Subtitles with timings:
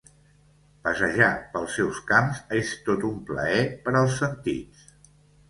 [0.85, 4.91] Passejar pels seus camps és tot un plaer per als sentits.